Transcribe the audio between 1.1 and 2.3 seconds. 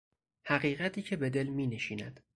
به دل مینشیند